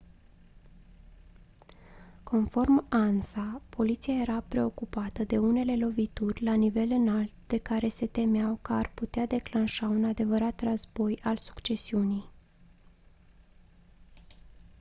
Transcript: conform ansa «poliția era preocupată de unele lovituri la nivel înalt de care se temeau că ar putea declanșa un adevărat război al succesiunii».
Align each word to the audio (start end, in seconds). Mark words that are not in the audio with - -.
conform 2.23 2.85
ansa 2.89 3.61
«poliția 3.69 4.13
era 4.13 4.41
preocupată 4.47 5.23
de 5.23 5.37
unele 5.37 5.77
lovituri 5.77 6.43
la 6.43 6.53
nivel 6.53 6.91
înalt 6.91 7.33
de 7.47 7.57
care 7.57 7.87
se 7.87 8.07
temeau 8.07 8.59
că 8.61 8.73
ar 8.73 8.91
putea 8.93 9.25
declanșa 9.27 9.87
un 9.87 10.03
adevărat 10.03 10.61
război 10.61 11.19
al 11.23 11.37
succesiunii». 11.37 12.29